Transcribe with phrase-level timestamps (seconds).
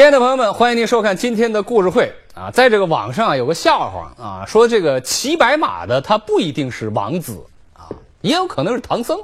[0.00, 2.50] 亲爱的朋友们，欢迎您收看今天的故事会啊！
[2.50, 7.38] 在这个网上啊有个笑话啊，说这个骑白马的他不一定是王子
[7.74, 7.84] 啊，
[8.22, 9.20] 也有可能是唐僧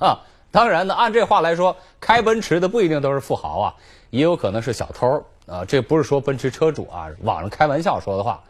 [0.00, 0.18] 啊。
[0.50, 3.74] 当然呢，按这话来说，开奔驰的不一定都是富豪啊，
[4.10, 5.64] 也有可能是小偷啊。
[5.64, 8.42] 这不是说奔驰车主啊，网上开玩笑说的话。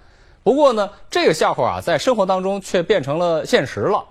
[0.43, 4.03] 不过呢，这个笑话啊，在生活当中却变成了现实了。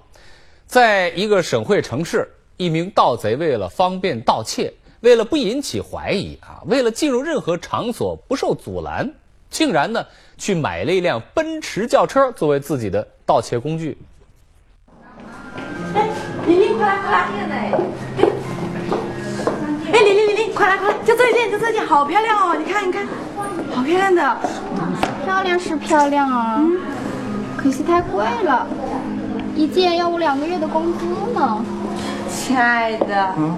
[0.67, 4.71] 在一个省会城市，一名盗贼为了方便盗窃。
[5.05, 9.07] 为了不引起怀疑啊，为了进入任何场所不受阻拦，
[9.51, 10.03] 竟然呢
[10.35, 13.95] 去买了一辆奔驰轿车作为自己的盗窃工具。
[15.93, 16.09] 哎，
[16.47, 17.71] 玲玲，快来快来！
[19.93, 20.97] 哎，玲玲玲玲，快来快来！
[21.05, 22.55] 就这一件，就这一件，好漂亮哦！
[22.57, 23.05] 你看你看，
[23.71, 24.37] 好漂亮的。
[25.23, 26.59] 漂亮是漂亮啊，
[27.55, 28.65] 可惜太贵了，
[29.55, 31.63] 一件要我两个月的工资呢。
[32.27, 33.35] 亲爱的。
[33.37, 33.55] 嗯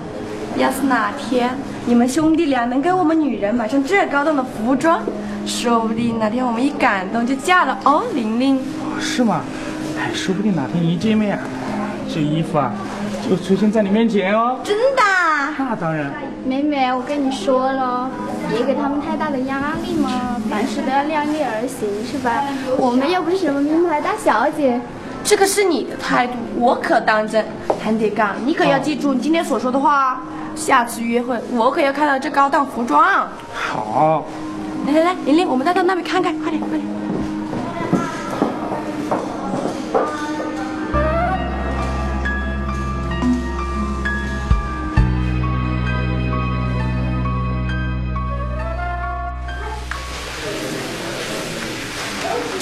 [0.57, 1.51] 要是哪天
[1.85, 5.01] 你们兄弟俩能给我们女人买上这高档的服装，
[5.45, 8.59] 说不定哪天我们一感动就嫁了哦，玲玲。
[8.99, 9.41] 是吗？
[9.99, 11.43] 哎，说不定哪天一见面啊，
[12.11, 12.73] 这衣服啊
[13.29, 14.59] 就出现在你面前哦。
[14.63, 15.03] 真的？
[15.59, 16.11] 那当然。
[16.45, 18.09] 美美，我跟你说了，
[18.49, 22.43] 别给他们太大的压力嘛，凡事都要量力而行，是吧？
[22.77, 24.81] 我们又不是什么名牌大小姐。
[25.23, 27.45] 这个是你的态度，我可当真。
[27.83, 30.21] 谭铁刚，你可要记住你今天所说的话。
[30.57, 33.29] 下次约会，我可要看到这高档服装。
[33.53, 34.25] 好，
[34.87, 36.83] 来来来，玲玲，我们再到那边看看，快点快点。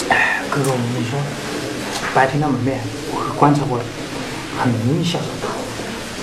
[0.09, 1.17] 哎，哥哥，我跟你说，
[2.13, 2.79] 白天的门面
[3.13, 3.83] 我可观察过了，
[4.59, 5.47] 很容易下手的。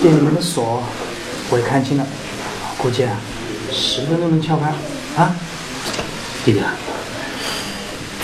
[0.01, 0.81] 店里面的锁。
[1.53, 2.07] 我也看清了，
[2.79, 3.15] 估计啊，
[3.71, 4.73] 十分钟能撬开。
[5.21, 5.35] 啊，
[6.43, 6.73] 弟弟啊，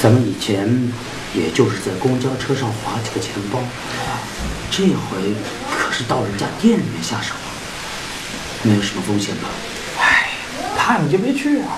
[0.02, 0.68] 咱们以前
[1.36, 3.60] 也就是在公交车上划几个钱包，
[4.72, 5.36] 这回
[5.78, 7.36] 可是到人家店里面下手，
[8.64, 9.48] 没有什么风险吧？
[10.00, 10.32] 哎，
[10.76, 11.78] 怕你就别去啊。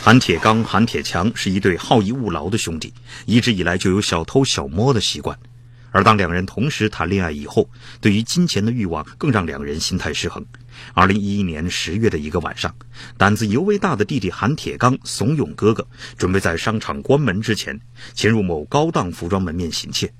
[0.00, 2.94] 韩铁刚、韩铁强是一对好逸恶劳的兄弟，
[3.26, 5.36] 一直以来就有小偷小摸的习惯。
[5.90, 7.68] 而当两人同时谈恋爱以后，
[8.00, 10.44] 对于金钱的欲望更让两人心态失衡。
[10.94, 12.72] 二零一一年十月的一个晚上，
[13.16, 17.80] 胆子尤为大的弟弟韩铁刚怂恿哥哥，准备在商场关门之前，
[18.14, 20.12] 潜入某高档服装门面行窃。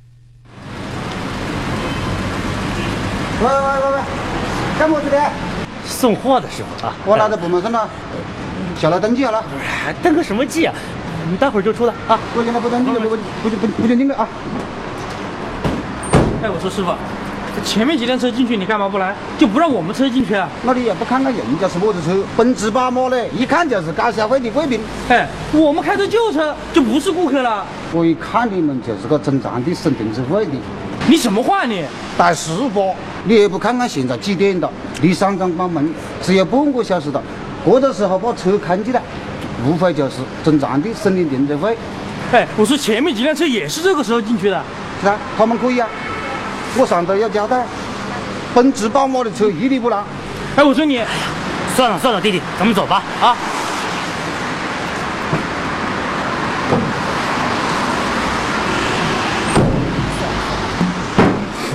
[3.40, 4.02] 喂喂喂喂，
[4.78, 5.30] 干么子的？
[5.84, 6.94] 送货的师傅啊！
[7.06, 7.88] 我拿到部门证了，
[8.80, 9.44] 下来登记了。
[10.02, 10.74] 登个什么记啊？
[11.30, 12.18] 你待会儿就出来啊！
[12.34, 13.16] 我现在不登记了，不不
[13.48, 14.28] 不不不进定了啊！
[16.40, 16.94] 哎，我说师傅，
[17.64, 19.12] 前面几辆车进去，你干嘛不来？
[19.36, 20.48] 就不让我们车进去啊？
[20.62, 22.16] 那你也不看看人家是么子车？
[22.36, 24.80] 奔驰宝马嘞，一看就是高消费的贵宾。
[25.08, 27.66] 哎，我们开的旧车就不是顾客了。
[27.92, 30.52] 我一看你们就是个正常的省停车费的。
[31.08, 31.84] 你什么话你？
[32.16, 32.94] 大师傅，
[33.24, 34.70] 你也不看看现在几点了？
[35.02, 37.20] 离商场关门只有半个小时了，
[37.64, 39.02] 这个时候把车开进来，
[39.66, 41.76] 无非就是正常的省点停车费。
[42.30, 44.62] 哎，我说前面几辆车也是这个时候进去的。
[45.00, 45.88] 是啊，他们可以啊。
[46.76, 47.64] 我上头要交代，
[48.54, 50.04] 奔驰宝马的车一律不让。
[50.56, 51.00] 哎，我说你，
[51.74, 53.02] 算了算了，弟弟，咱们走吧。
[53.20, 53.36] 啊！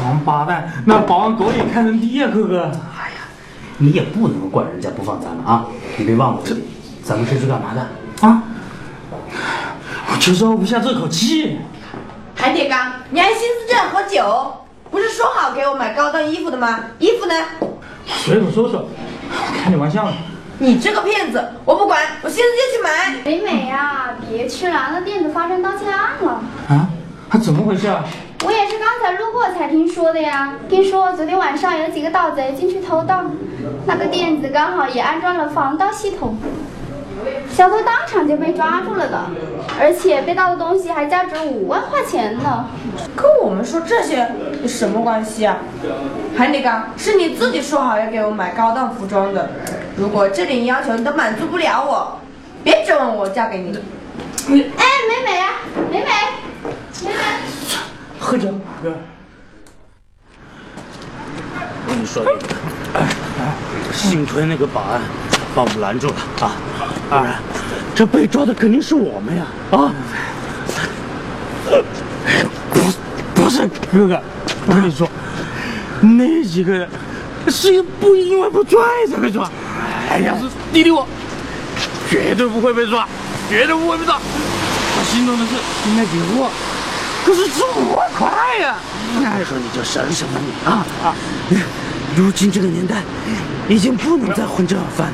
[0.03, 2.63] 王八蛋，那保安狗眼看人低呀，哥哥。
[2.63, 3.27] 哎呀，
[3.77, 5.65] 你也不能怪人家不放咱们啊！
[5.97, 6.55] 你别忘了，这
[7.03, 8.27] 咱们这是干嘛的？
[8.27, 8.43] 啊？
[10.11, 11.57] 我就是熬不下这口气。
[12.35, 14.62] 韩铁刚，你还心思这样喝酒？
[14.93, 16.81] 不是说好给我买高档衣服的吗？
[16.99, 17.33] 衣服呢？
[18.05, 18.87] 随口说说，
[19.57, 20.11] 开你玩笑呢。
[20.59, 23.23] 你这个骗子，我不管，我现在就去买。
[23.25, 26.43] 美美呀，别去了，那店子发生盗窃案了。
[26.69, 26.87] 啊？
[27.27, 28.03] 他怎么回事啊？
[28.45, 30.53] 我也是刚才路过才听说的呀。
[30.69, 33.23] 听说昨天晚上有几个盗贼进去偷盗，
[33.87, 36.37] 那个店子刚好也安装了防盗系统。
[37.49, 39.21] 小偷当场就被抓住了的，
[39.79, 42.65] 而且被盗的东西还价值五万块钱呢。
[43.15, 44.29] 跟我们说这些
[44.61, 45.57] 有什么关系啊？
[46.37, 49.49] 韩立刚，是你自己说好要给我买高档服装的，
[49.95, 52.19] 如果这点要求你都满足不了我，
[52.63, 53.77] 别指望我嫁给你。
[54.47, 55.49] 哎，美美呀，
[55.91, 56.05] 美美，
[57.03, 57.13] 美美，
[58.19, 58.49] 喝酒，
[58.81, 58.93] 哥。
[61.85, 62.23] 我跟你说，
[63.91, 65.01] 幸亏那个保安
[65.53, 66.51] 把我们拦住了啊。
[67.09, 67.35] 不然，
[67.93, 69.45] 这被抓的肯定是我们呀！
[69.71, 69.93] 啊，
[72.71, 74.21] 不，不是哥哥，
[74.65, 75.07] 我跟你说，
[76.01, 76.89] 那几个人
[77.49, 78.79] 是不因为不拽
[79.11, 79.49] 才被抓。
[80.09, 81.07] 哎呀，是弟弟我，
[82.09, 83.07] 绝对不会被抓，
[83.49, 84.17] 绝对不会被抓。
[84.17, 85.53] 我心中的是
[85.89, 86.49] 应该给我，
[87.25, 88.75] 可是这五万块呀！
[89.21, 91.13] 再说你就省省吧你啊啊！
[92.15, 93.03] 如今这个年代，
[93.69, 95.13] 已经不能再混这碗饭了。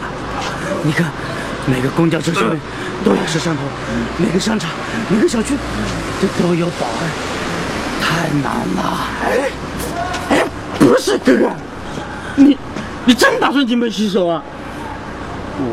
[0.83, 1.07] 你看，
[1.65, 2.59] 每个公交车上面？
[3.03, 3.61] 都有摄像头，
[4.17, 4.69] 每个商场、
[5.09, 5.55] 每个小区，
[6.21, 7.09] 这都有保安，
[8.01, 9.07] 太难了。
[9.23, 9.49] 哎
[10.31, 10.45] 哎，
[10.77, 11.49] 不是哥哥，
[12.35, 12.57] 你
[13.05, 14.43] 你真打算进门洗手啊？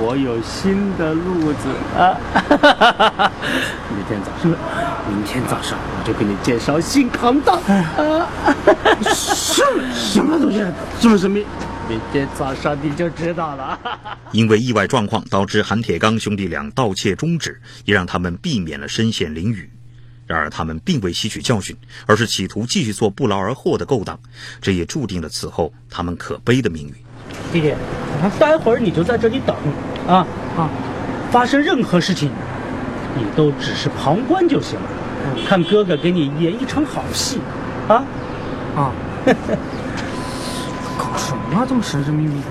[0.00, 2.14] 我有新的路子啊！
[3.88, 4.50] 明天早上，
[5.08, 8.26] 明天早上我就给你介绍新航道啊！
[9.14, 9.62] 什
[9.94, 10.60] 什么东西
[11.00, 11.46] 这么神秘？
[11.88, 13.78] 明天早上你就知道了。
[14.32, 19.68] 因为意外状况导致韩铁刚兄弟俩盗窃终止，也让他们避免了身陷囹圄。
[20.26, 24.18] 然而，他们并未吸取教训，而是企图继续做不劳而获的勾当，
[24.60, 26.94] 这也注定了此后他们可悲的命运。
[27.52, 27.72] 弟弟，
[28.36, 29.54] 待会儿你就在这里等，
[30.08, 30.68] 啊啊！
[31.30, 32.30] 发生任何事情，
[33.16, 34.88] 你都只是旁观就行了，
[35.46, 37.38] 看哥哥给你演一场好戏，
[37.86, 38.04] 啊
[38.74, 38.92] 啊！
[41.16, 42.46] 搞什么啊，这么神神秘秘的？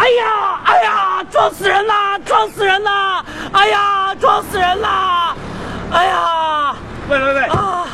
[0.00, 2.16] 哎呀，哎呀，撞死人啦！
[2.20, 3.24] 撞死人啦！
[3.50, 5.34] 哎呀，撞死人啦！
[5.90, 6.76] 哎呀！
[7.08, 7.40] 喂喂喂！
[7.46, 7.84] 啊！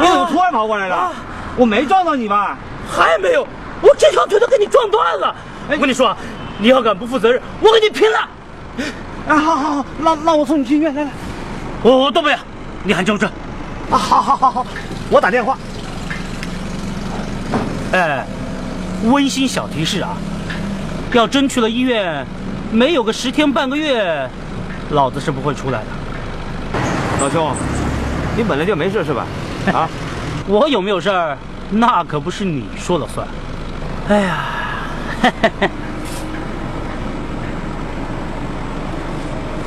[0.00, 1.12] 你怎么突然跑过来了？
[1.56, 2.58] 我没撞到你吧？
[2.90, 3.46] 还没有，
[3.80, 5.32] 我这条腿都给你撞断了。
[5.70, 6.16] 我跟你说，
[6.58, 8.18] 你要敢不负责任，我跟你拼了！
[9.28, 11.10] 啊，好好好，那那我送你去医院，来来。
[11.82, 12.36] 我我都不要，
[12.84, 13.26] 你喊救护车。
[13.90, 14.66] 啊，好好好好，
[15.10, 15.56] 我打电话。
[17.92, 18.24] 哎，
[19.04, 20.16] 温馨小提示啊，
[21.12, 22.26] 要真去了医院，
[22.70, 24.28] 没有个十天半个月，
[24.90, 25.86] 老子是不会出来的。
[27.22, 27.50] 老兄，
[28.36, 29.26] 你本来就没事是吧？
[29.72, 29.88] 啊，
[30.46, 31.38] 我有没有事儿，
[31.70, 33.26] 那可不是你说了算。
[34.08, 34.44] 哎呀，
[35.22, 35.70] 嘿嘿嘿。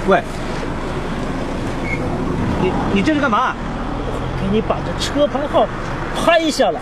[0.07, 0.23] 喂，
[2.61, 3.55] 你你这是干嘛？
[4.03, 5.65] 我给你把这车牌号
[6.15, 6.79] 拍下来，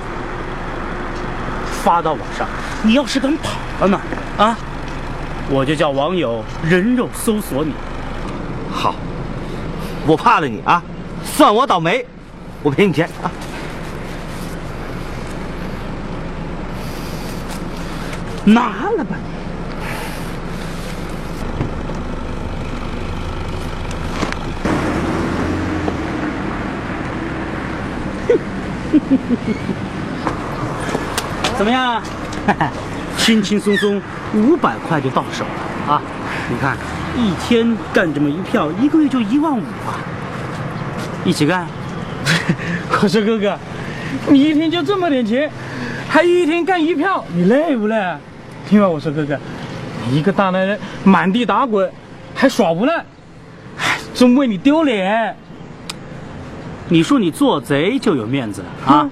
[1.83, 2.47] 发到网上。
[2.83, 3.51] 你要是敢跑
[3.85, 3.99] 了呢，
[4.37, 4.57] 啊，
[5.49, 7.73] 我就叫网友人肉搜索你。
[8.71, 8.95] 好，
[10.05, 10.81] 我怕了你啊，
[11.23, 12.05] 算我倒霉，
[12.63, 13.31] 我赔你钱啊。
[18.45, 19.38] 拿了吧你。
[31.57, 32.01] 怎么样？
[33.17, 34.01] 轻轻松松
[34.33, 36.01] 五百块就到手了啊！
[36.49, 36.75] 你看，
[37.15, 40.01] 一天干这么一票，一个月就一万五啊！
[41.23, 41.67] 一起干？
[43.01, 43.57] 我说哥哥，
[44.29, 45.49] 你一天就这么点钱，
[46.09, 47.95] 还一天干一票，你累不累？
[48.67, 49.37] 听完我说，哥哥，
[50.09, 51.91] 你一个大男人满地打滚，
[52.33, 53.05] 还耍无赖，
[54.13, 55.35] 真为你丢脸。
[56.89, 59.09] 你说你做贼就有面子了啊？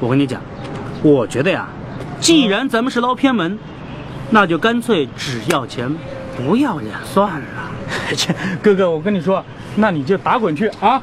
[0.00, 0.40] 我跟你讲，
[1.02, 1.68] 我觉得呀，
[2.20, 3.58] 既然咱们是捞偏门，
[4.30, 5.94] 那就干脆只要钱
[6.36, 7.46] 不要脸算了。
[8.16, 9.44] 切，哥哥，我跟你说，
[9.76, 11.02] 那你就打滚去啊！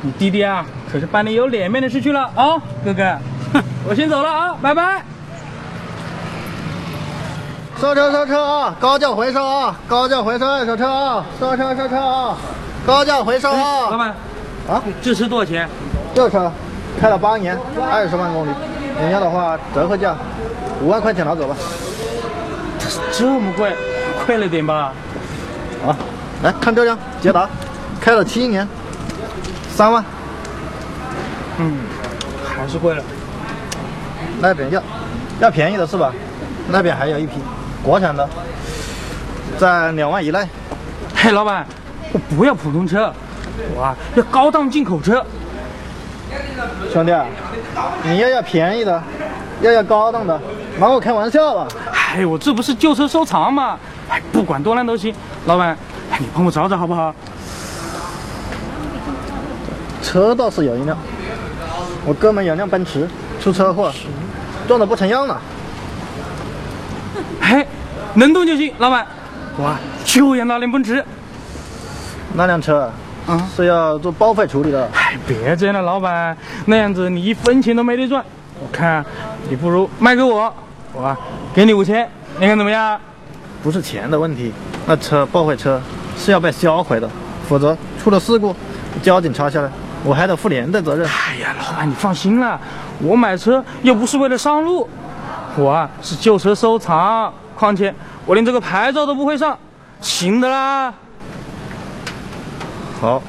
[0.00, 3.18] 你弟弟啊，可是办你有脸面的事去了啊，哥哥，
[3.52, 5.04] 哼，我先走了啊，拜拜。
[7.78, 12.36] 收车收车啊，高价回收啊，高价回收二手车啊，收车收车啊，
[12.86, 13.90] 高价回收啊。
[13.90, 14.14] 老板，
[14.68, 15.68] 啊，这车多少钱？
[16.14, 16.52] 这车
[17.00, 17.58] 开了八年，
[17.90, 18.50] 二十万公里，
[19.00, 20.14] 你要的话折合价
[20.82, 21.56] 五万块钱拿走吧。
[23.10, 23.74] 这么贵，
[24.26, 24.92] 贵了点吧？
[25.86, 25.96] 啊，
[26.42, 27.48] 来看这辆捷达，
[27.98, 28.68] 开了七年，
[29.74, 30.04] 三万。
[31.58, 31.78] 嗯，
[32.44, 33.02] 还是贵了。
[34.40, 34.82] 那边要
[35.40, 36.12] 要便宜的是吧？
[36.68, 37.38] 那边还有一批
[37.82, 38.28] 国产的，
[39.56, 40.46] 在两万以内。
[41.14, 41.66] 嘿，老板，
[42.12, 43.12] 我不要普通车，
[43.74, 45.24] 我啊要高档进口车。
[46.92, 47.12] 兄弟，
[48.04, 49.02] 你要要便宜的，
[49.62, 50.40] 要要高档的，
[50.78, 51.66] 拿我开玩笑吧？
[51.92, 53.78] 哎，我这不是旧车收藏吗？
[54.08, 55.14] 哎，不管多烂都行。
[55.46, 55.76] 老板，
[56.18, 57.14] 你帮我找找好不好？
[60.02, 60.96] 车倒是有一辆，
[62.04, 63.08] 我哥们有辆奔驰
[63.40, 63.92] 出车祸，
[64.66, 65.40] 撞得不成样了。
[67.40, 67.66] 哎，
[68.14, 69.06] 能动就行，老板，
[69.56, 69.74] 我
[70.04, 71.04] 就要那辆奔驰。
[72.34, 72.90] 那辆车
[73.28, 74.88] 啊是要做报废处理的。
[74.94, 78.24] 哎，别这样了，老板，那样子你一分钱都没得赚。
[78.58, 79.04] 我看
[79.50, 80.52] 你不如卖给我，
[80.94, 81.16] 我
[81.52, 82.08] 给你五千，
[82.40, 82.98] 你看怎么样？
[83.62, 84.50] 不是钱的问题，
[84.86, 85.78] 那车报废车
[86.16, 87.08] 是要被销毁的，
[87.46, 88.56] 否则出了事故，
[89.02, 89.70] 交警查下来，
[90.04, 91.06] 我还得负连带责任。
[91.06, 92.58] 哎呀，老板你放心了，
[93.02, 94.88] 我买车又不是为了上路，
[95.56, 97.94] 我啊是旧车收藏，况且
[98.24, 99.58] 我连这个牌照都不会上，
[100.00, 100.94] 行的啦。
[103.00, 103.22] 好，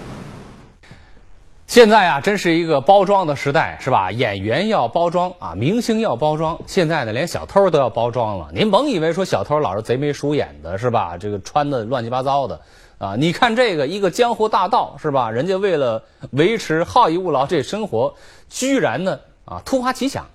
[1.67, 4.11] 现在啊，真是一个包装的时代，是吧？
[4.11, 8.49] 演员要包装啊，明星要包装，现在呢，连小偷都要包装了。
[8.51, 11.15] 您甭以为说小偷老是贼眉鼠眼的，是吧？
[11.15, 12.59] 这个穿的乱七八糟的
[12.97, 13.15] 啊！
[13.15, 15.29] 你看这个一个江湖大盗，是吧？
[15.29, 18.11] 人家为了维持好逸恶劳这生活，
[18.49, 20.25] 居然呢啊突发奇想，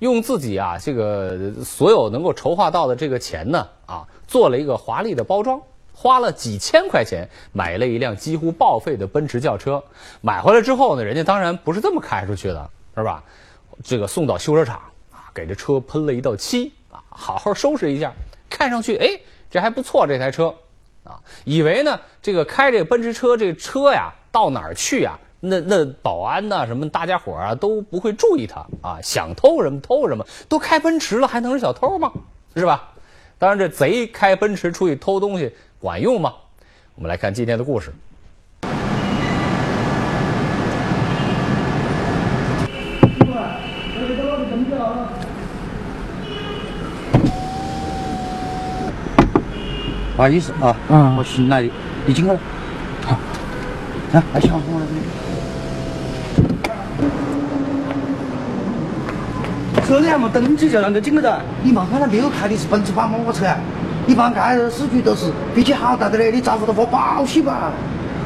[0.00, 5.58] 用自己啊这个所有能够筹划到的这个钱呢啊，做了一个华丽的包装。
[5.92, 9.82] 花了几千块钱买了一辆几乎报废的奔驰轿车，
[10.20, 13.22] 买回来之后呢，人家当然不是这么开出去的，是吧？
[13.84, 14.76] 这个送到修车厂
[15.12, 18.12] 啊，给这车喷了一道漆啊，好好收拾一下，
[18.50, 19.20] 看上去哎，
[19.50, 20.54] 这还不错这台车
[21.04, 25.18] 啊，以为呢这个开这个奔驰车这车呀到哪儿去呀？
[25.40, 32.12] 那那保安呐什么大家伙啊都不会注意他啊，想偷什么偷什么，都开奔驰了还能是小偷吗？
[32.54, 32.90] 是吧？
[33.38, 35.52] 当然这贼开奔驰出去偷东西。
[35.82, 36.32] 管用吗？
[36.94, 37.92] 我们来看今天的故事。
[50.14, 51.68] 不好意思啊，嗯我新来的，
[52.06, 52.36] 你进来。
[53.04, 53.18] 好，
[54.12, 54.86] 来，来，小红来
[59.74, 61.40] 这车里还没登记就让他进了的。
[61.64, 63.58] 你没看到别个开的是奔驰宝马车啊？
[64.06, 67.70] 一般开的市区都是脾气好大的嘞，你找不到发保险吧？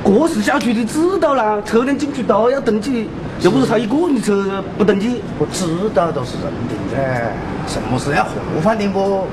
[0.05, 3.09] 这是小区的知道啦，车辆进出都要登记，
[3.41, 5.21] 又不是他一个人的车不登记。
[5.39, 7.33] 我知道都是认定噻，
[7.67, 8.31] 什么事要和
[8.63, 9.27] 缓点不？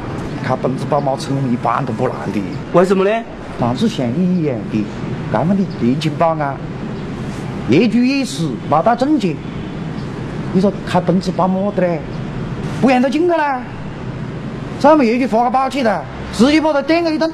[0.43, 2.41] 开奔驰宝马车一般都不难的。
[2.73, 3.23] 为什么呢？
[3.59, 4.83] 但是像你一样的，
[5.31, 6.57] 干嘛的年轻保安，
[7.69, 9.35] 业主也是没带证件，
[10.51, 12.01] 你说开奔驰宝马的嘞，
[12.81, 13.61] 不让他进去啦？
[14.79, 17.31] 咱们业主发个保险的，直接把他点了一顿，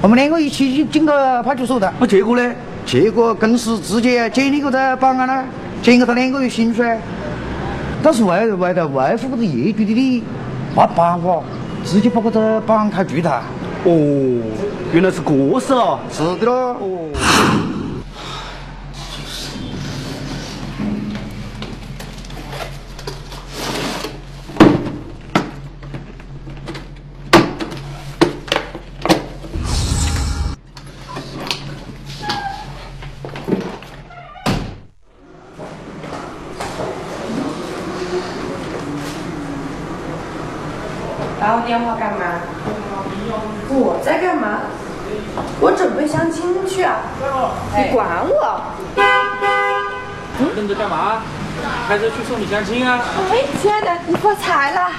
[0.00, 1.92] 我们两个一起进进到派出所的。
[2.00, 2.52] 那结果呢？
[2.86, 5.44] 结果公司直接减你个的保安啦，
[5.82, 6.98] 减给他两个月薪水。
[8.02, 10.24] 但是为为了维护这业主的利益，
[10.74, 11.42] 没办法，
[11.84, 13.42] 直接把这个保安开除他。
[13.84, 13.92] 哦，
[14.92, 16.00] 原来是这事啊！
[16.10, 16.76] 是的咯。
[17.12, 17.19] 打
[50.54, 51.22] 等着干嘛？
[51.86, 53.00] 开车去送你相亲啊？
[53.30, 54.90] 哎，亲爱的，你发财了！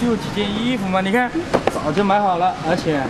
[0.00, 1.30] 就几件衣服嘛，你看
[1.72, 3.00] 早就买好了，而且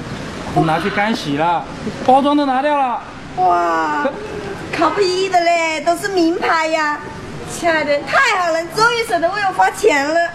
[0.64, 1.64] 拿去干洗了，
[2.06, 3.02] 包装都拿掉了。
[3.36, 4.06] 哇，
[4.76, 6.98] 靠不易的嘞，都是名牌呀！
[7.50, 10.30] 亲爱的，太好了，你终于舍得为我花钱了。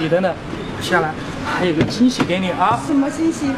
[0.00, 0.34] 你等等，
[0.80, 1.10] 下来
[1.58, 2.80] 还有个惊喜给你啊！
[2.86, 3.52] 什么惊喜？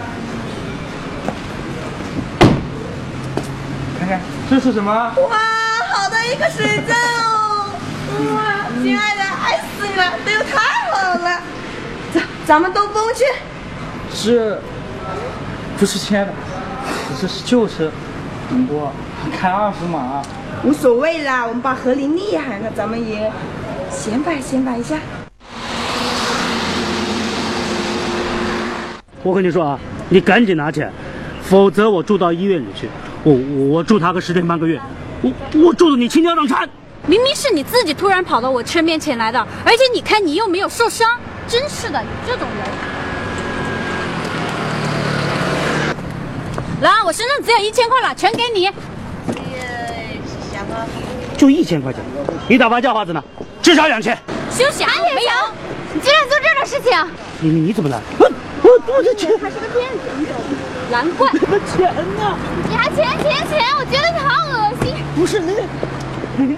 [3.98, 4.20] 看看
[4.50, 4.92] 这是什么？
[4.92, 5.38] 哇，
[6.32, 7.70] 一个水钻哦！
[8.34, 10.58] 哇，亲爱的，爱死你了，对我太
[10.90, 11.40] 好了。
[12.12, 13.24] 走，咱们兜风去。
[14.12, 14.58] 是，
[15.78, 16.32] 不是亲爱的，
[17.20, 17.90] 这是旧车，
[18.48, 18.92] 不过
[19.38, 20.22] 开二十码。
[20.62, 23.30] 无所谓啦，我们把何林厉害，那咱们也
[23.90, 24.96] 显摆显摆一下。
[29.22, 29.78] 我跟你说啊，
[30.08, 30.90] 你赶紧拿钱，
[31.42, 32.88] 否则我住到医院里去。
[33.22, 33.34] 我
[33.68, 34.78] 我住他个十天半个月，
[35.24, 35.32] 我
[35.66, 36.68] 我咒的你倾家荡产。
[37.06, 41.08] 明明是你自己突然跑到我车面前来的，而且你看你又没有受伤，
[41.48, 42.66] 真是的，你这种人。
[46.82, 48.70] 来，我身上只有一千块了，全给你。
[51.36, 52.00] 就一千块钱，
[52.48, 53.22] 你打发叫花子呢？
[53.62, 54.16] 至少两千。
[54.50, 54.88] 休想！
[55.14, 55.30] 没有，
[55.94, 56.92] 你竟然做这种事情！
[57.40, 57.98] 你你你怎么来？
[58.18, 58.30] 我
[58.62, 60.42] 我我的钱，他是个骗子，你懂吗？
[60.90, 61.28] 难怪。
[61.76, 62.36] 钱呢？
[62.70, 63.58] 你还钱钱钱！
[63.78, 64.63] 我觉得你好恶心。
[65.14, 65.52] 不是你，
[66.38, 66.56] 你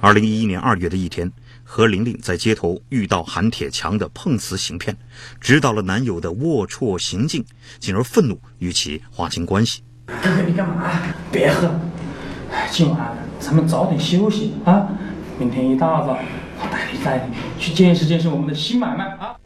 [0.00, 1.30] 二零一一年二月的一天，
[1.62, 4.96] 何玲玲在街头遇到韩铁强的碰瓷行骗，
[5.40, 7.44] 知道了男友的龌龊行径，
[7.78, 9.84] 进而愤怒与其划清关系。
[10.06, 10.90] 哥哥，你干嘛？
[11.30, 11.70] 别喝，
[12.70, 14.88] 今晚咱们早点休息啊！
[15.38, 16.18] 明天一大早，
[16.58, 19.36] 我带你带你去见识见识我们的新买卖啊！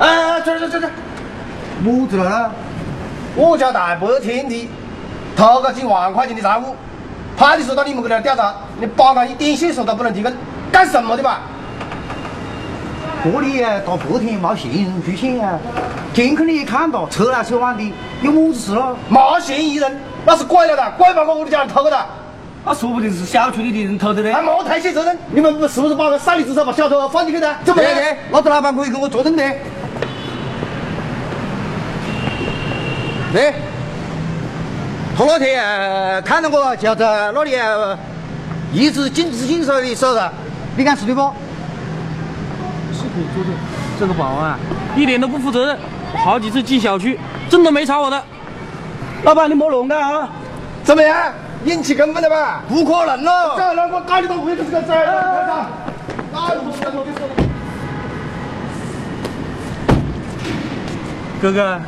[0.00, 0.90] 哎，这这这这，
[1.84, 2.52] 么子了？
[3.36, 4.68] 我家大伯天地，
[5.36, 6.74] 掏个几万块钱的财物，
[7.36, 10.32] 派出所到你们这来调查，你保安一点线索都不能提供，
[10.72, 11.40] 干什么的吧？
[13.22, 15.58] 这里啊，大白天没嫌疑人出现啊，
[16.14, 18.96] 监控里也看到，车来车往的，有么子事咯？
[19.08, 22.06] 没嫌疑人，那是拐了的，拐把我屋里家人偷的。
[22.64, 24.32] 那说不定是小区里的人偷的呢。
[24.32, 27.54] 还没推卸责任，你们是不是把个三里至少把小偷放进去的？
[27.64, 29.44] 怎么对对，那个老板可以给我作证的。
[33.32, 33.52] 对，
[35.16, 37.98] 头那天呃看到我就在那里呃
[38.70, 40.30] 一直紧自行车的守着，
[40.76, 41.22] 你看是对不？
[42.92, 43.54] 是可以作证。
[43.98, 44.58] 这个保安啊，
[44.94, 45.78] 一点都不负责任，
[46.22, 47.18] 好几次进小区，
[47.48, 48.22] 真的没查我的。
[49.22, 50.28] 老板，你莫弄的啊！
[50.84, 51.32] 怎么样？
[51.64, 52.60] 引起公愤了吧？
[52.68, 53.54] 不可能了！
[53.56, 55.66] 这那我打你都会就是个崽儿？
[56.30, 56.96] 哪有这么说的？
[61.40, 61.80] 哥哥，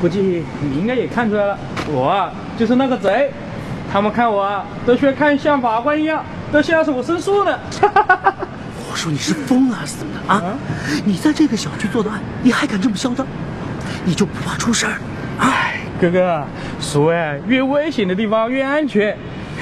[0.00, 3.30] 估计你应该也看出来了，我啊就是那个贼。
[3.92, 7.58] 他们看我啊，都学看像法官一样，都像是我申诉呢。
[8.88, 10.42] 我说你是疯了还是怎么的啊？
[11.04, 13.26] 你在这个小区做的案，你还敢这么嚣张？
[14.04, 14.98] 你就不怕出事儿？
[15.40, 16.44] 哎，哥哥，
[16.78, 19.16] 所谓，越危险的地方越安全，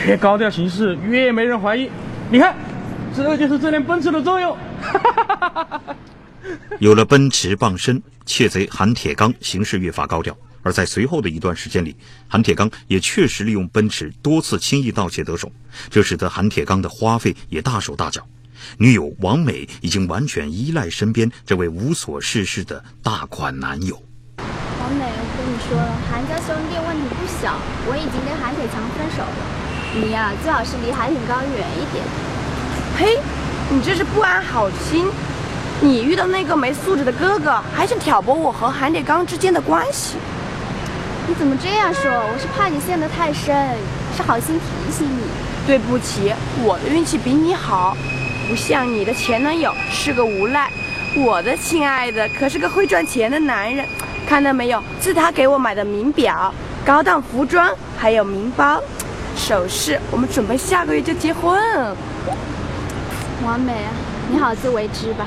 [0.07, 1.91] 越高调行事越没人怀疑。
[2.31, 2.55] 你看，
[3.17, 4.55] 这就是这辆奔驰的作用。
[6.81, 10.37] 有了奔驰傍身，窃贼韩铁刚行事越发高调。
[10.63, 11.97] 而在随后的一段时间里，
[12.29, 15.51] 韩铁刚也确实利用奔驰多次轻易盗窃得手，
[15.89, 18.21] 这使得韩铁刚的花费也大手大脚。
[18.77, 23.97] 女友王美已经完全依赖身边这位无所事事的大款男友。
[24.37, 27.57] 王美，我跟你说了，韩家兄弟问题不小，
[27.89, 30.05] 我已经跟韩铁强分手了。
[30.05, 32.05] 你呀、最好是离韩铁刚远一点。
[32.99, 33.17] 嘿，
[33.73, 35.07] 你这是不安好心。
[35.81, 40.17] 你遇到那个没素质的哥哥，还想挑拨我和韩铁刚之间的关系？
[41.29, 42.11] 你怎么这样说？
[42.11, 43.55] 我是怕你陷得太深，
[44.17, 45.23] 是好心提醒你。
[45.69, 46.33] 对不起，
[46.65, 47.97] 我的运气比你好，
[48.49, 50.69] 不像你的前男友是个无赖，
[51.17, 53.87] 我的亲爱的可是个会赚钱的男人。
[54.27, 56.53] 看到没有，是他给我买的名表、
[56.85, 58.83] 高档服装，还有名包、
[59.37, 60.01] 首饰。
[60.11, 61.63] 我们准备下个月就结婚。
[63.47, 63.73] 完美，
[64.29, 65.25] 你好自为之吧。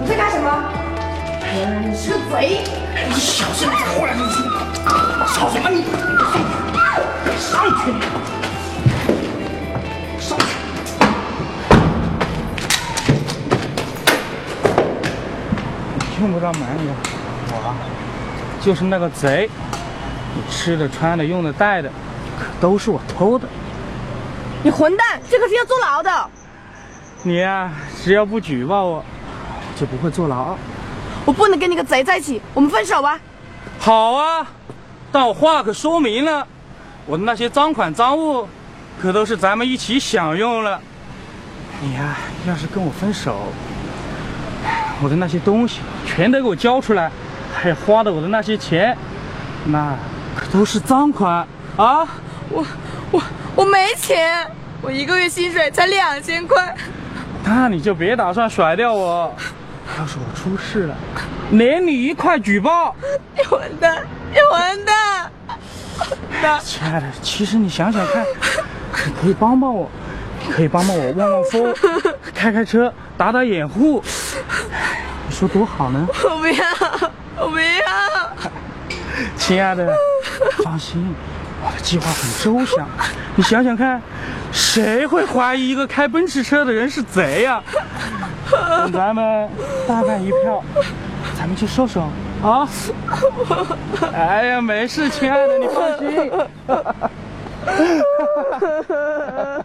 [0.00, 0.50] 你在干什么？
[1.56, 2.64] 原来你是个贼！
[3.06, 4.42] 你小心点，坏东西
[5.34, 5.84] 吵什么你？
[7.38, 7.92] 上去！
[10.18, 10.44] 上去！
[16.20, 16.94] 用不着瞒我，
[17.52, 17.76] 我啊
[18.60, 19.50] 就是那个贼。
[20.34, 21.90] 你吃的、穿的、用的、带的，
[22.38, 23.46] 可都是我偷的。
[24.62, 26.10] 你混蛋，这可是要坐牢的。
[27.22, 27.70] 你呀、
[28.04, 29.02] 只要不举报我，
[29.74, 30.54] 就不会坐牢。
[31.24, 33.18] 我不能跟你个贼在一起，我们分手吧。
[33.78, 34.46] 好啊，
[35.10, 36.46] 但我话可说明了，
[37.06, 38.46] 我的那些赃款赃物，
[39.00, 40.78] 可都是咱们一起享用了。
[41.80, 43.38] 你呀、要是跟我分手，
[45.02, 47.10] 我的那些东西全都给我交出来，
[47.54, 48.94] 还有花的我的那些钱，
[49.64, 49.96] 那
[50.36, 52.06] 可都是赃款啊！
[52.50, 52.66] 我
[53.12, 53.22] 我
[53.56, 54.46] 我没钱，
[54.82, 56.76] 我一个月薪水才两千块。
[57.44, 59.32] 那你就别打算甩掉我。
[59.98, 60.96] 要是我出事了，
[61.50, 62.96] 连你一块举报。
[63.36, 64.02] 你混蛋，
[64.32, 65.30] 你混蛋！
[66.42, 68.24] 哎亲爱的，其实你想想看，
[69.06, 69.88] 你可以帮帮我，
[70.46, 71.74] 你可以帮帮我望望风，
[72.34, 74.02] 开开车，打打掩护。
[74.80, 76.06] 哎你说多好呢？
[76.24, 76.64] 我不要，
[77.44, 78.48] 我不要。
[79.36, 79.94] 亲爱的，
[80.64, 81.14] 放心，
[81.62, 82.88] 我的计划很周详。
[83.36, 84.00] 你想想看，
[84.54, 87.60] 谁会怀疑一个开奔驰车的人是贼呀、
[88.50, 89.48] 等 咱们
[89.86, 90.62] 大干一票，
[91.36, 92.02] 咱们去收手
[92.40, 92.68] 啊！
[94.12, 96.30] 哎呀，没事，亲爱的，你放心。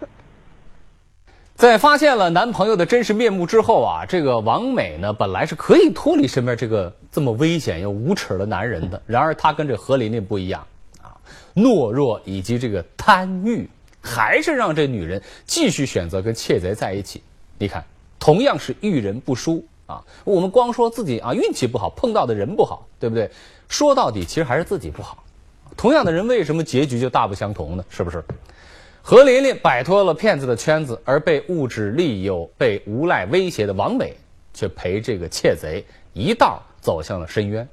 [1.54, 9.00] 在发现了男朋友的真实面目之后啊，这个王美呢，本来是可以脱离身边这个这么危险又无耻的男人的。
[9.06, 10.66] 然而，她跟这何琳琳不一样
[11.00, 11.14] 啊，
[11.54, 13.68] 懦弱以及这个贪欲，
[14.00, 17.22] 还是让这女人继续选择跟窃贼在一起。
[17.58, 17.84] 你看，
[18.18, 23.30] 同样是遇人不淑啊，我们光说自己啊运气不好，碰到的人不好，对不对？
[23.68, 25.22] 说到底，其实还是自己不好。
[25.76, 27.84] 同样的人为什么结局就大不相同呢？
[27.88, 28.24] 是不是？
[29.02, 34.14] 何琳琳摆脱了骗子的圈子，而被物质利诱、被无赖威胁的王美，
[34.52, 37.66] 却陪这个窃贼一道走向了深渊。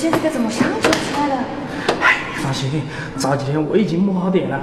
[0.00, 1.34] 现在该怎么上去，亲爱的？
[2.00, 2.70] 哎，你放心，
[3.18, 4.58] 早几天我已经摸好点了，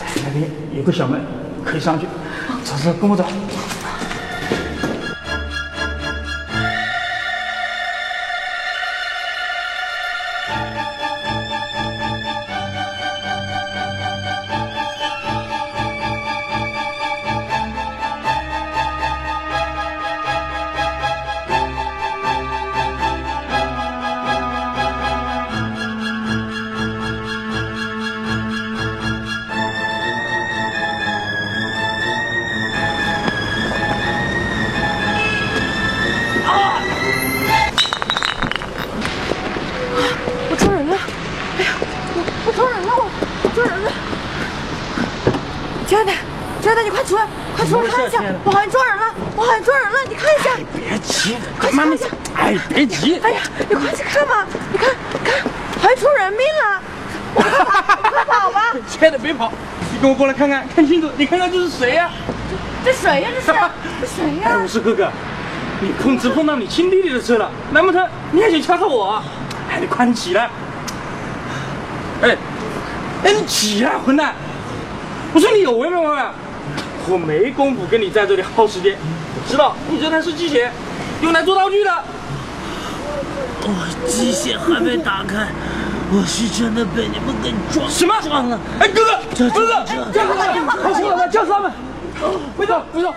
[0.00, 1.20] 哎那边有个小门
[1.64, 2.04] 可以上去。
[2.64, 3.24] 走走，跟我走。
[45.86, 46.10] 亲爱的，
[46.60, 47.24] 亲爱的，你快出来，
[47.56, 48.20] 快出来看一下！
[48.44, 49.04] 我好像撞人了，
[49.36, 50.50] 我好像撞人了，你看一下！
[50.74, 51.96] 别急，快慢慢
[52.34, 52.64] 看一下！
[52.64, 53.20] 哎，别急。
[53.22, 54.44] 哎呀，你快去看吧！
[54.72, 54.88] 你看，
[55.24, 55.34] 看，
[55.80, 56.82] 好像出人命了！
[57.34, 58.72] 我快跑，快跑吧！
[58.90, 59.52] 亲爱的，别跑，
[59.92, 62.10] 你跟我过来看看，看清楚，你看看这是谁呀、
[62.84, 63.28] 这谁呀？
[63.36, 63.58] 这是
[64.00, 64.66] 这谁哎，呀我？
[64.66, 65.08] 是哥哥，
[65.80, 69.24] 你碰瓷碰到你亲弟弟的车了，难不成你还想敲诈我啊？
[69.70, 70.50] 哎，你快起来！
[72.22, 72.36] 哎，
[73.22, 74.34] 哎，你起来，混蛋！
[75.36, 76.32] 我说你有完没完？
[77.10, 78.96] 我没工夫跟你在这里耗时间，
[79.34, 80.70] 我知道你这台是机械，
[81.20, 81.90] 用来做道具的。
[83.60, 85.48] 我机械还没打开，
[86.10, 88.58] 我是真的被你们给撞什么撞了。
[88.80, 91.70] 哎，哥哥，这哥哥，这叫他们，快死了，叫他们！
[92.56, 93.14] 别动，别动！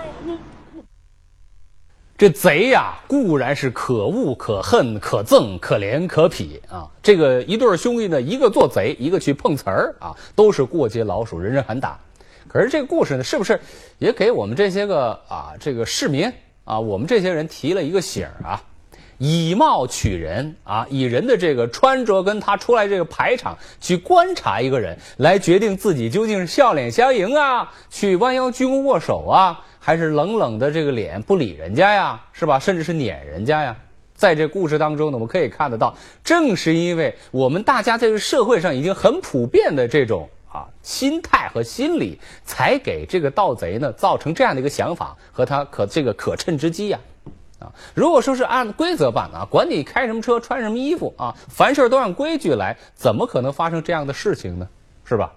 [2.18, 6.86] 这贼呀，固然是可恶、可恨、可憎、可怜、可鄙啊！
[7.02, 11.98] 这个一对兄弟呢，一个做贼，一个去碰瓷儿啊，都是过街老鼠，人人喊打。
[12.52, 13.60] 可是这个故事呢，是不是
[13.98, 16.32] 也给我们这些个啊，这个市民
[16.64, 18.60] 啊，我们这些人提了一个醒啊？
[19.18, 32.58] 以貌取人啊，以人的这个穿着跟他出来这个排场去观察一个人，来决定自己究竟是笑脸相迎啊，去弯腰鞠躬握手啊，还是冷冷的这个脸不理人家呀，是吧？
[32.58, 33.76] 甚至是撵人家呀。
[34.16, 46.98] 在这故事当中呢，我们可以看得到，正是因为我们大家在这个社会上已经很普遍的这种啊心态和心理，才给这个盗贼呢造成这样的一个想法和他可这个可乘之机呀。
[47.60, 54.66] 啊，如果说是按规则办啊，管你开什么车、穿什么衣服啊，凡事都按规矩来，怎么可能发生这样的事情呢？
[55.04, 55.30] 是吧？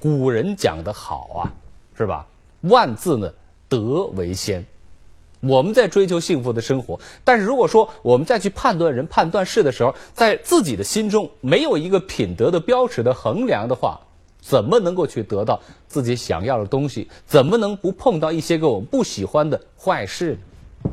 [0.00, 1.52] 古人讲的好啊，
[1.96, 2.26] 是吧？
[2.62, 3.30] 万字呢，
[3.68, 4.64] 德为先。
[5.40, 14.00] 我们在追求幸福的生活，但是如果说我们再去判断人、判断事的时候，在自己的心中没有一个品德的标尺的衡量的话，
[14.48, 17.06] 怎么能够去得到自己想要的东西？
[17.26, 20.38] 怎么能不碰到一些个我们不喜欢的坏事呢？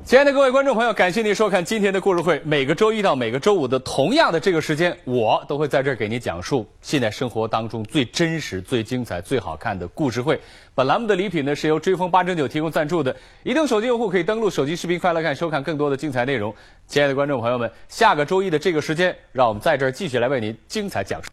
[0.04, 2.42] 亲爱的各位观众朋友，感谢您收看今天的故事会。
[2.44, 10.38] 每个周一到每个周五的同样的这个时间，我都会在这儿给您讲述现在生活当中最真实、最精彩、最好看的故事会。
[10.74, 13.16] 本栏目的礼品呢是由追风八珍酒提供赞助的。
[13.44, 16.54] 移动手机用户可以登录手机视频快乐看，收看更多的精彩内容。
[16.88, 21.30] 亲爱的观众朋友们，下个周一的这个时间，让我们在这儿继续来为您精彩讲述。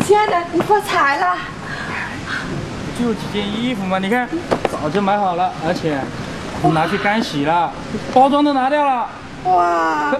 [0.00, 1.36] 啊，亲爱的，你发财了！
[2.98, 4.26] 就几件衣服嘛，你看
[4.70, 5.98] 早就买好了，而且
[6.62, 7.70] 我拿去干洗了，
[8.12, 9.06] 包装都拿掉了。
[9.44, 10.14] 哇，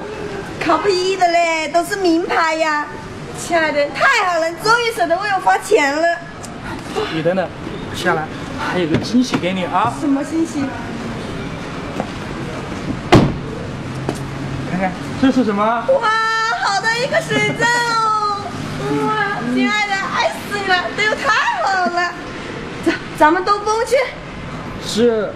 [0.63, 2.87] 可不易的嘞，都是名牌呀！
[3.39, 6.19] 亲爱的，太好了，你终于舍得为我花钱了。
[7.15, 7.49] 你等等，
[7.95, 8.25] 下来
[8.73, 9.93] 还有个惊喜给你啊！
[9.99, 10.65] 什么惊喜？
[14.71, 15.65] 看看这是什么？
[15.65, 16.09] 哇，
[16.65, 18.10] 好大一个水钻哦！
[19.07, 21.29] 哇，亲爱的，爱死你了，这又太
[21.63, 22.13] 好了！
[22.85, 23.97] 走，咱们兜风去。
[24.87, 25.33] 是